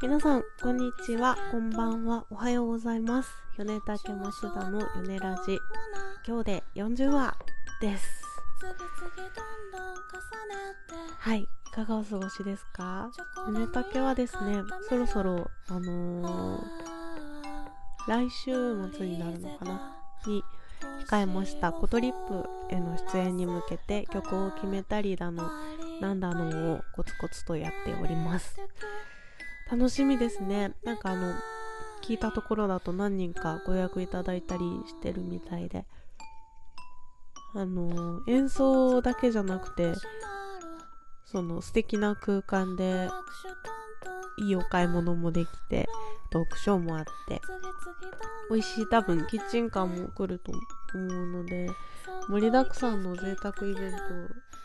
[0.00, 3.30] 皆さん、こんにちは、こんばんは、おはようございます。
[3.56, 5.58] 米竹増田の米ラジ。
[6.24, 7.34] 今日で40話
[7.80, 8.22] です。
[11.18, 13.10] はい、いかがお過ごしですか？
[13.48, 16.64] 米竹はですね、そろそろ、あのー、
[18.06, 19.96] 来週末になるのかな？
[20.28, 20.44] に
[21.10, 21.72] 控えました。
[21.72, 25.50] コトリップへの出演に向けて曲を決めたりだの
[26.00, 28.54] なんだのをコツコツとやっております。
[29.70, 30.72] 楽しみですね。
[30.84, 31.34] なんかあの
[32.02, 35.84] 聞いたところだと何人かご予約いただいたりしてるみたいで。
[37.54, 39.94] あの演奏だけじゃなくて
[41.24, 43.08] その素敵な空間で
[44.38, 45.88] いいお買い物もできて
[46.30, 47.40] トークショーもあって
[48.50, 48.86] 美味しい。
[48.86, 50.52] 多分キッチンカーも来ると
[50.94, 51.70] 思うので
[52.28, 53.92] 盛りだくさんの贅沢イベン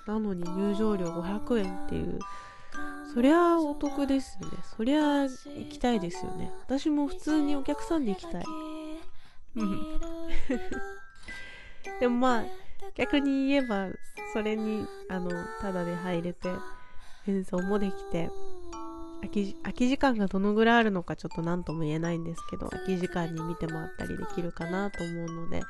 [0.06, 2.20] トなのに入場料500円っていう
[3.14, 4.58] そりゃお得ですよね。
[4.76, 5.30] そりゃ行
[5.70, 6.52] きたいですよね。
[6.66, 8.46] 私も普通にお客さんで行きたい。
[12.00, 12.44] でもまあ
[12.96, 13.90] 逆に言えば
[14.34, 15.30] それにあの
[15.62, 16.50] ただで入れて
[17.28, 18.32] 演奏もできて
[19.22, 25.62] 空き空き時間がどのぐらいあるのかちょっと何とも言えないんですけど空き時間に見て回ったりできるかなと思うので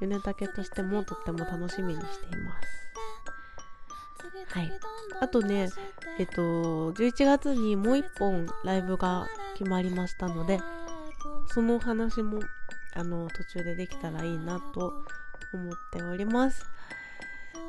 [0.00, 2.80] 米竹としてもとっても楽しみにしています。
[4.48, 4.72] はい。
[5.20, 5.68] あとね
[6.18, 10.60] えっと11月にもう一本ライブが決まりましたので
[11.48, 12.40] その話も
[12.94, 14.92] あの途中でできたらいいなと
[15.52, 16.64] 思っております。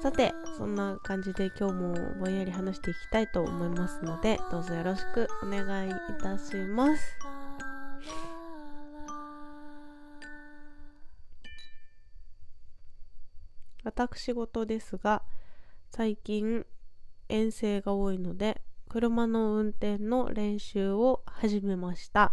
[0.02, 7.18] さてそんな感じで今日もぼんやり話していきたいと思いますのでどうぞよろしくお願いいたします。
[13.84, 15.24] 私事ですが
[15.94, 16.66] 最近
[17.28, 22.32] 遠征が多いので車の運転の練習を始めました。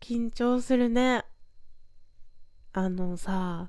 [0.00, 1.26] 緊張するね。
[2.72, 3.68] あのさ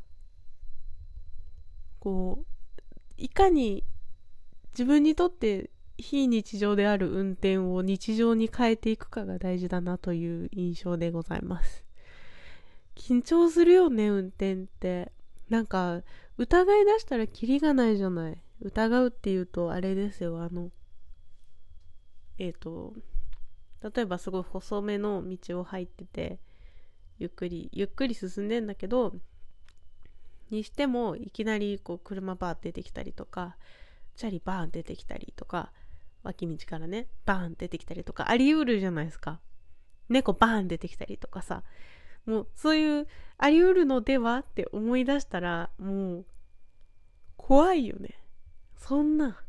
[2.00, 2.46] こう
[3.18, 3.84] いかに
[4.72, 11.84] 自分にとって非日常である運転を日常に変えていくかが大事だなという印象でございます。
[12.96, 15.12] 緊張するよね運転って。
[15.54, 16.02] なんか
[16.38, 18.42] 疑い出したらキリがないじゃない。
[18.62, 20.42] 疑うっていうとあれですよ。
[20.42, 20.72] あの
[22.40, 22.96] えっ、ー、と
[23.84, 26.40] 例えばすごい細めの道を入ってて
[27.20, 29.14] ゆっくりゆっくり進んでんだけど
[30.50, 33.56] にしてもいきなりこう車バーン出てきたりとか
[34.16, 35.72] チャリバーン出てきたりとか
[36.24, 39.40] 脇道からねバーン出てきたりとかあり得るじゃないですか。
[40.10, 41.62] 猫バーン出てきたりとかさ
[42.26, 43.08] もうそういう
[43.38, 46.26] あり得るのではって思い出したらもう
[47.38, 48.18] 怖いよね。
[48.78, 49.42] そんな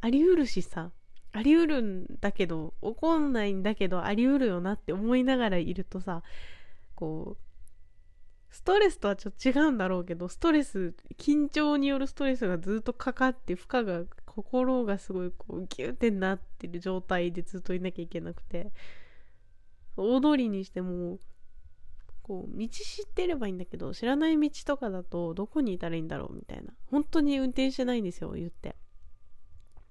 [0.00, 0.90] あり得るしさ
[1.32, 6.22] あり得るんだけど起こんないんだけどあり得るよなって思いながらいるとさ
[6.94, 18.72] こうストレスとはちょっと違うんだろうけどストレス緊張によるストレスがずっとかかって負荷が心がすごいこうギューってなってる状態でずっといなきゃいけなくて
[19.96, 21.18] 大通りにしても
[22.22, 28.76] こう道知ってればいいんだけど知らない道とかだとどこにいたらいいんだろうみたいな本当に運転してないんですよ言って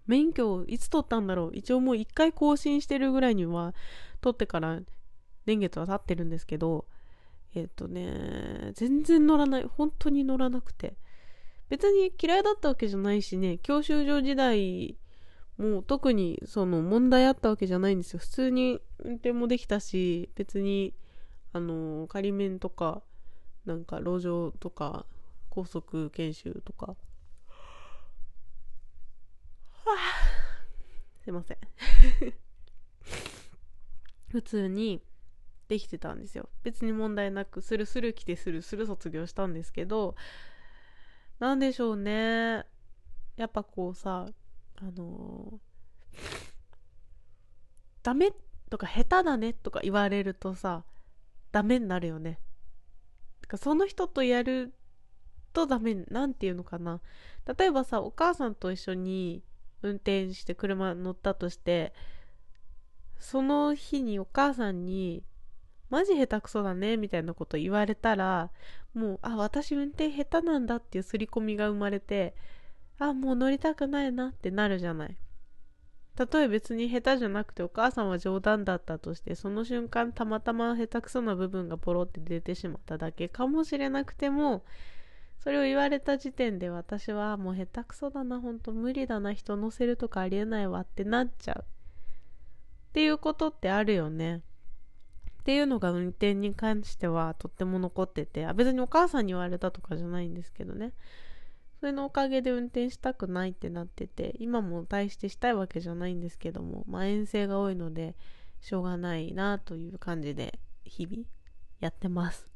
[0.08, 3.74] 免許をいつ取ったんだろう一応もう一回更新してるぐらいには
[4.22, 4.80] 取ってから
[5.46, 6.86] 年月は経ってるんですけど
[7.56, 9.64] えっ、とね、全然乗らない。
[9.64, 10.96] 本当に乗らなくて。
[11.70, 14.98] 別に嫌いだったわけじゃないしね、教習所時代
[15.58, 18.20] もう特にその問題あったわけじゃないんですよ。
[18.20, 20.94] 普通に運転もできたし、別に、
[21.54, 23.02] あの、仮免とか、
[23.66, 25.06] なんか路上とか、
[25.50, 26.88] 高速研修とか。
[26.88, 26.96] は
[29.86, 29.90] あ、
[31.24, 31.58] すいません。
[34.30, 35.02] 普通に
[35.70, 40.16] できてたんですよ別に問題なくスルスル来てスルスル卒業したんですけど
[41.40, 42.66] なんでしょうね
[43.38, 44.28] やっぱこうさ
[44.82, 46.18] あのー、
[48.02, 48.32] ダメ
[48.70, 50.84] とか下手だねとか言われるとさ
[51.52, 52.40] ダメになるよね。
[53.50, 54.74] かその人とやる
[55.52, 57.02] とダメなんていうのかな。
[57.58, 59.44] 例えばさお母さんと一緒に
[59.82, 61.94] 運転して車乗ったとして
[63.18, 65.24] その日にお母さんに
[65.90, 68.52] マジ下手くそだねみたいなこと言われたら
[68.94, 72.36] もうあ私運転下手なんだっていう刷り込みが生まれて
[73.00, 75.18] あもう乗りたくないなってなるじゃない。
[76.20, 84.66] たとえ別に下手じゃなくてお母さんは冗談だったとしてその瞬間たまたま下手くそな部分がポロって出てしまっただけかもしれなくても
[85.42, 94.42] それを言われた時点で私はもう下手くそだなほんと無理だな人乗せるとかありえないわってなっちゃうっていうことってあるよね。
[95.40, 100.92] っていうのが運転に関してはとっても残ってて、別にお母さんに言われたとかじゃないんですけどね。
[101.80, 108.16] それのおかげで運転したくないってなってて、今も大してしたいわけじゃないんですけども、まあ遠征が多いので、
[108.60, 111.24] しょうがないなという感じで、日々
[111.80, 112.50] やってます。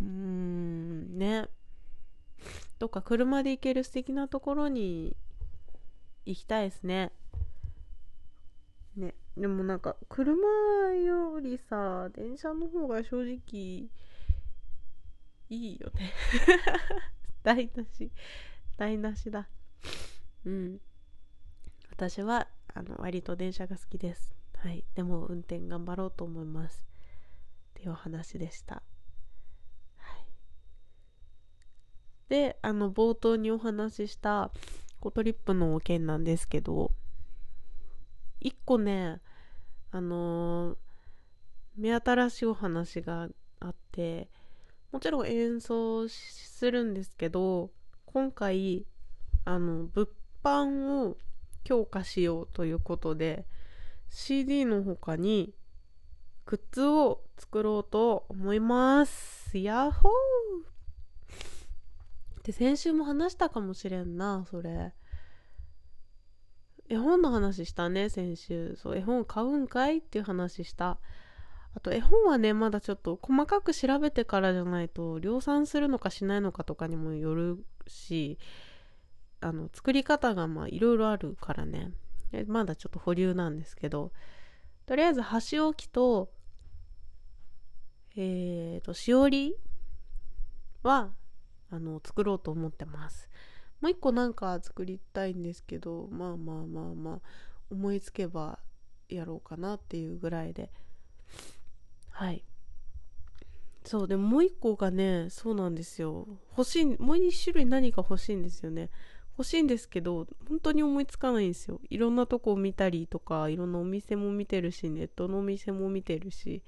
[0.00, 1.48] うーん、ね。
[2.78, 5.16] どっか車で行ける素敵なところに
[6.26, 7.10] 行きたいですね。
[8.96, 9.14] ね。
[9.36, 10.36] でもなんか、車
[11.04, 13.88] よりさ、電車の方が正直、
[15.50, 16.12] いいよね。
[17.42, 18.10] 台無し。
[18.76, 19.48] 台無しだ。
[20.44, 20.80] うん。
[21.90, 24.34] 私はあの割と電車が好きです。
[24.56, 24.84] はい。
[24.94, 26.86] でも運転頑張ろうと思います。
[27.70, 28.82] っていうお話でした。
[32.28, 34.50] であの冒頭にお話しした
[35.00, 36.92] コトリップの件なんですけど
[38.40, 39.20] 一個ね
[39.90, 40.76] あのー、
[41.76, 43.28] 目新しいお話が
[43.60, 44.28] あって
[44.94, 47.72] もちろん演奏するんですけど
[48.06, 48.86] 今回
[49.44, 50.08] あの物
[50.44, 51.16] 販を
[51.64, 53.44] 強化しようということで
[54.08, 55.52] CD の他に
[56.46, 59.58] グッズを作ろうと思います。
[59.58, 62.44] ヤッホー!
[62.44, 64.92] で先週も話したかもしれんなそれ。
[66.88, 68.76] 絵本の話したね先週。
[68.76, 69.98] そう絵本買うんかい？
[69.98, 71.00] っていう話した。
[71.76, 78.38] あと絵本はねまだちょっと細かく調べてからじゃないと量産するのかしないのかとかにもよるし
[79.40, 81.92] あの作り方がまあいろいろあるからね。
[82.48, 84.10] まだちょっと保留なんですけど
[84.86, 86.32] とりあえず箸置きと
[88.16, 89.54] えーとしおり
[90.82, 91.12] は
[91.70, 93.28] あの作ろうと思ってます。
[93.80, 97.20] もう一個なんか作りたいんですけどまあまあまあまあ
[97.70, 98.58] 思いつけば
[99.08, 100.72] やろうかなっていうぐらいで。
[102.14, 102.44] はい。
[103.84, 106.26] そうでももう一個がねそうなんですよ。
[106.56, 108.88] 欲しいもう一種類何か欲しいんですよね。
[109.36, 111.80] 欲しいんですけど本当に思いつかないんですよ。
[111.90, 116.62] いろんなとこを見たりとかいろんなお店も見てるしネットのお店も見てるし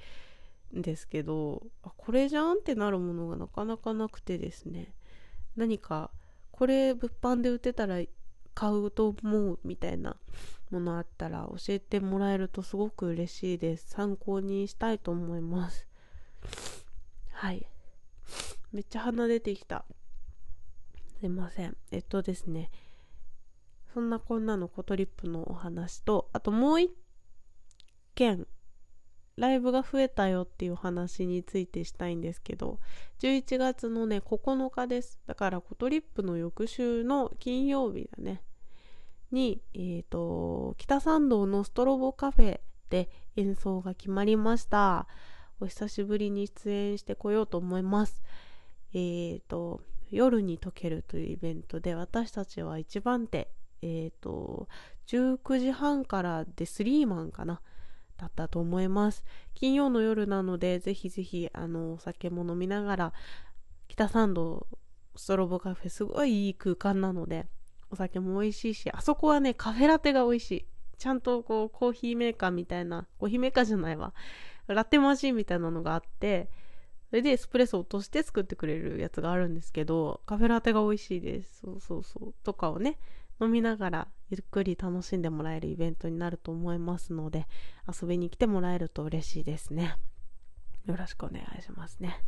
[0.72, 4.92] ですけどあこれじゃんってなるものがなかなかなくてですね。
[5.54, 6.10] 何か
[6.50, 8.00] これ物販で売ってたら
[8.56, 10.16] 買うと思うみたいな
[10.70, 13.90] ものあったら教えてもらえるとすごく嬉しいです。
[13.90, 15.86] 参考にしたいと思います。
[17.32, 17.66] はい。
[18.72, 19.84] めっちゃ鼻出てきた。
[21.20, 21.76] すいません。
[21.90, 22.70] えっとですね。
[23.92, 26.90] そんなこんなのコトリップのお話とあともう一
[28.14, 28.46] 件
[29.36, 32.80] ライブが増えたよっていう話についてしたいんですけど
[33.20, 35.20] 11月のね9日です。
[35.26, 38.42] だからコトリップの翌週の金曜日だね。
[39.32, 42.60] に、えーと、北参道のストロボカフェ
[42.90, 45.06] で演奏が決まりました。
[45.60, 48.22] お久しぶりに出演してこようと思います。
[48.94, 53.50] えーと夜に溶けるというイベントで私たちは一番手
[53.82, 54.68] えーと
[55.08, 57.60] 19時半からでスリーマンかな。
[58.16, 59.24] だったと思います。
[59.54, 63.12] 金曜の夜なのでぜひぜひあのお酒も飲みながら
[63.88, 64.66] 北参道
[65.14, 67.46] ストロボカフェすごいいい空間なので
[67.90, 70.66] お酒も美味しいしあそこはねカフェラテが美味しい。
[70.98, 74.14] ちゃんとこうコーヒーメーカーみたいなコーヒーメーカーじゃないわ。
[74.66, 76.48] ラテマシンみたいなのがあって
[77.10, 81.60] それでエスプレッソ落として作ってくれるやつがあるんですけどカフェラテが美味しいです。
[81.60, 82.34] そうそうそう。
[82.42, 82.98] とかをね
[83.40, 87.46] 飲みながらゆっくり楽しんでもらえるイベントになると思いますので
[88.00, 89.96] 遊びに来てもらえると嬉しいですね。
[90.84, 92.22] よろしくお願いしますね。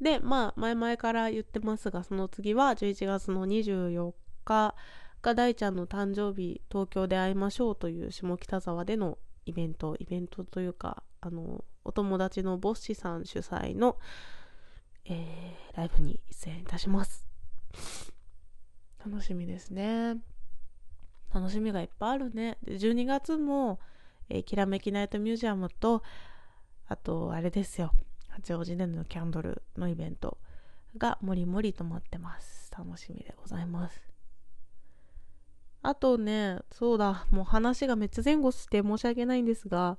[0.00, 4.12] でまあ前々から言ってますがその次は11月の24
[4.44, 4.74] 日
[5.22, 13.98] が大ちゃんの誕生日東京で会いましょうという下北沢でのイベントイベントというかあのお友達のボッシさん主催の、
[15.04, 17.26] えー、ライブに出演いたします。
[19.10, 20.18] 楽しみですね。
[21.34, 22.58] 楽しみがいっぱいあるね。
[22.62, 23.80] で12月も、
[24.28, 26.02] えー、きらめきナイトミュージアムと
[26.88, 27.92] あとあれですよ。
[28.28, 30.36] 八王子でのキャンドルのイベント
[30.98, 32.70] がもりもりと待ってます。
[32.76, 33.98] 楽しみでございます。
[35.82, 37.26] あとねそうだ。
[37.30, 39.96] もう話がめっちゃ前後して申し訳ないんですが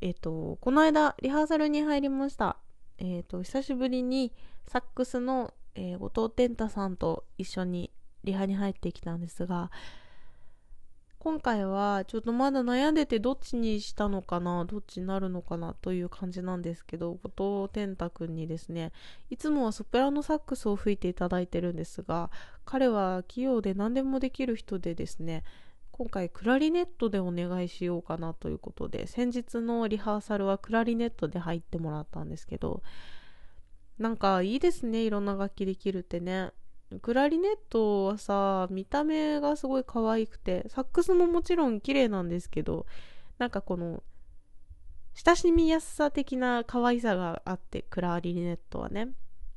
[0.00, 2.56] えっ、ー、とこの間リハーサルに入りました。
[2.96, 4.32] えっ、ー、と久しぶりに
[4.66, 7.92] サックスのえー、後藤天太さんと一緒に
[8.24, 9.70] リハに入ってきたんですが
[11.20, 18.92] 今回はちょっとまだ悩んでてどっちにしたのかなどっちになるのかなという感じなんですけど後藤天太くんにですね
[19.30, 22.30] いつもはソプラノサックスを吹いていただいてるんですが
[22.64, 25.44] 彼は器用で何でもできる人でですね
[25.92, 32.82] 今回クラリネットでお願いしようかなということで先日のリハーサルはクラリネットで入ってもらったんですけど
[33.98, 36.52] なんかいいですねいろんな楽器できるってね。
[37.02, 42.86] クラリネットはさ見た目がすごい可愛くてサックスももちろん綺麗なんですけど
[43.36, 44.02] なんかこの
[45.12, 49.08] 親しみやすさ的な可愛さがあってクラリネットはね、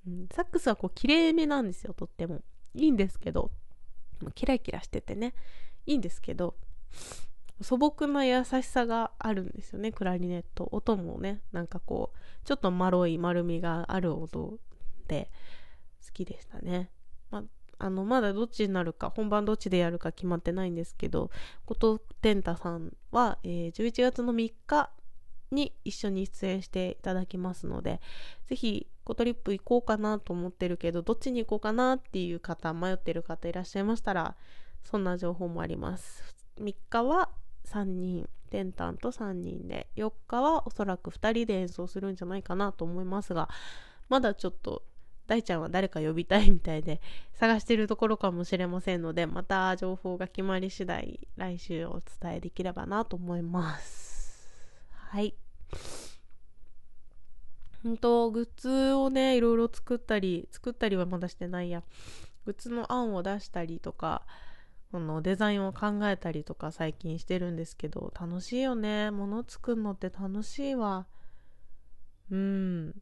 [0.05, 2.41] うん、サックスはこう綺麗めなんですよとっても。
[2.73, 3.51] いいんですけど
[4.33, 5.33] キラキラしててね。
[5.85, 6.55] いいんですけど
[7.61, 10.69] 素朴な優しさがあるんですよねクラリネット。
[10.71, 14.57] 音もねなんかこうちょっと丸い丸みがある音
[15.07, 15.29] で
[16.05, 16.89] 好きでしたね。
[17.29, 17.43] ま
[17.77, 21.31] あのまだどっちになるか本番どっちでやるか決まってないんですけど
[21.65, 24.91] 後藤天太さんは、えー、11月の3日
[25.51, 27.99] に一緒に出演していただきますので
[28.45, 34.35] ぜひコトリップ行こうかなと思ってるけどどっちに行こうかなっていう方迷ってる方いらっしゃいましたら
[34.83, 36.23] そんな情報もあります。
[36.59, 37.29] 3日は
[37.67, 43.49] 3人テンタンと3人で4日はおそらく2人で演奏するんじゃないかなと思いますが
[44.09, 44.83] まだちょっと
[45.27, 46.99] 大ちゃんは誰か呼びたいみたいで
[47.31, 54.49] 探してるところかもしれませんのでまた情報が決まり次第来週お伝えできればなと思います。
[54.91, 55.33] はい。
[57.83, 61.83] 本当グッズをねいろいろ作ったり作ったりはまだしてないや。
[62.45, 64.23] グッズの案を出したりとか
[64.91, 69.09] このデザインを考えたりとか最近してるんですけど楽しいよね。
[69.11, 71.07] 物作るのって楽しいわ。
[72.29, 72.95] うん。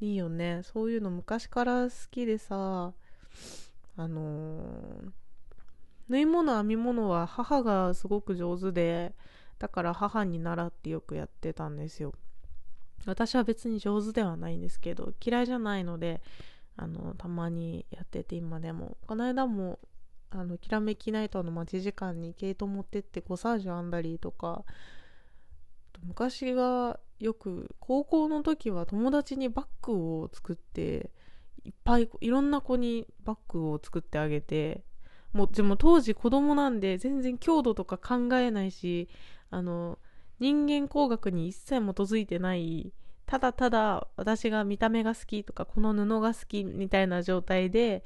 [0.00, 0.62] いいよね。
[0.62, 2.94] そういうの昔から好きでさ。
[3.98, 5.10] あのー、
[6.08, 9.14] 縫い物編み物は母がすごく上手で
[9.58, 12.12] だから母に習ってよくやってたんですよ。
[13.06, 16.20] 私は別に上手ではないんですけど嫌いじゃないので
[16.76, 18.96] あのたまにやってて今でも。
[19.06, 19.78] この間も
[20.30, 24.64] あのきらめきナイトの待ち時間に毛糸持ってってコサージュ編んだりとか。
[26.04, 31.10] 昔はよく高校の時は友達にバッグを作って
[31.64, 34.84] いっぱいいろんな子にバッグを作ってあげて
[35.32, 39.08] もうでも当時子供なんで全然強度とか考えないし
[39.50, 39.98] あの
[40.38, 42.92] 人間工学に一切基づいてない
[43.26, 48.04] ただただ私が見た目が好きとかこの布が好きみたいな状態で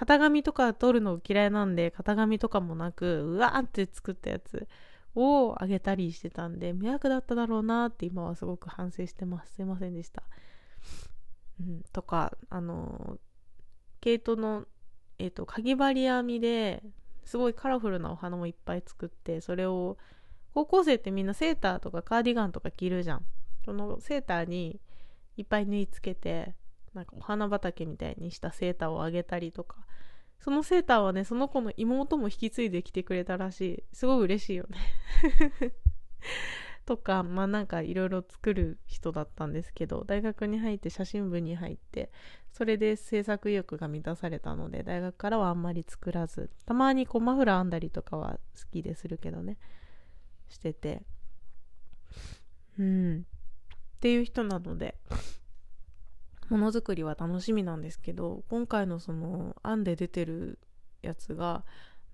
[0.00, 4.66] 型紙とか取るの嫌いなんで型紙とかもなくうわーって作ったやつ
[5.14, 9.56] をあげたりしてたんで迷惑だっただろうなって今はすごく反省してます。
[9.56, 10.22] すいませんでした、
[11.60, 13.18] うん、とかあの
[14.00, 14.64] 毛糸の
[15.18, 16.82] えっ、ー、とかぎ針編みで
[17.26, 19.98] すごいカラフルなお花もいっぱい作ってそれを
[20.54, 23.26] 高校生ってみんなセーターとかカーディガンとか着るじゃん。
[23.66, 24.80] そのセーターに
[25.36, 26.54] いっぱい縫い付けて
[26.94, 29.76] なんかお花畑みたいにしたセーターをあげたりとか
[30.40, 33.84] そのセーターはね、その子の妹も引き継いできてくれたらしい。
[33.92, 34.78] すごい嬉しいよね
[36.86, 42.10] とか、まあなんかいろいろ作る人だったんですけど、大学に入って写真部に入って、
[42.52, 49.58] それで制作意欲が満たされたので、大学からはあんまり作らず、たまにこうマフラー編んだりとかは好きでするけどね、
[50.48, 51.02] してて。
[52.78, 53.26] うん。
[53.96, 54.96] っていう人なので、
[56.50, 60.58] ものづくりは楽しみなんですけど今回のその案で出てる
[61.00, 61.64] やつが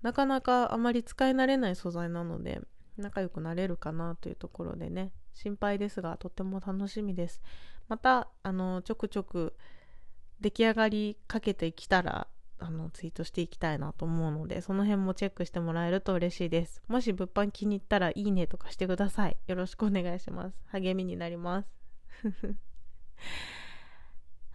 [0.01, 2.61] なかなかあまり使い慣れない素材なので
[2.97, 7.41] 仲良くなれるかなというところでね心配ですがとっても楽しみです。
[7.87, 9.55] またあのちょくちょく
[10.39, 12.27] 出来上がりかけてきたら
[12.59, 16.81] あのツイートしていきたいなと思うのでその辺もチェックしてもらえると嬉しいです。
[16.87, 19.37] もし物販気に入ったらいいねとかしてください。
[19.47, 20.57] よろしくお願いします。
[20.67, 21.67] 励みになります。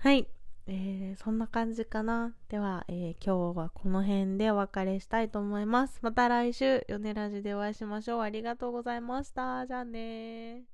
[0.03, 0.27] はい。
[0.67, 2.35] えー、そんな感じかな。
[2.49, 6.01] では、えー、今日はこの辺でお別れしたいと思います。
[6.03, 8.23] また来週、ヨネラジでお会いしましょう。
[8.23, 9.65] ありがとうございました。
[9.65, 10.65] じゃあね